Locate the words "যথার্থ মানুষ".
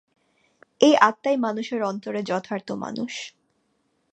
2.23-3.13